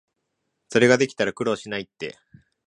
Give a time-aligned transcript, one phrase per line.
[0.69, 2.17] それができたら苦労しないって